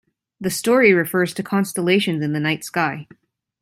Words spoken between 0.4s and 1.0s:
story